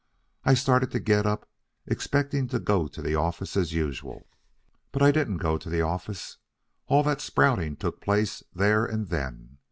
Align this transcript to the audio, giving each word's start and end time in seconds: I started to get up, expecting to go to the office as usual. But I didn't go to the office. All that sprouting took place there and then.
I 0.43 0.55
started 0.55 0.89
to 0.93 0.99
get 0.99 1.27
up, 1.27 1.47
expecting 1.85 2.47
to 2.47 2.57
go 2.57 2.87
to 2.87 3.01
the 3.03 3.13
office 3.13 3.55
as 3.55 3.71
usual. 3.71 4.25
But 4.91 5.03
I 5.03 5.11
didn't 5.11 5.37
go 5.37 5.59
to 5.59 5.69
the 5.69 5.81
office. 5.83 6.37
All 6.87 7.03
that 7.03 7.21
sprouting 7.21 7.75
took 7.75 8.01
place 8.01 8.41
there 8.51 8.83
and 8.83 9.09
then. 9.09 9.59